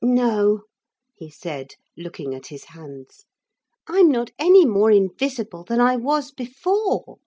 [0.00, 0.62] 'No,'
[1.14, 3.26] he said, looking at his hands;
[3.86, 7.18] 'I'm not any more invisible than I was before.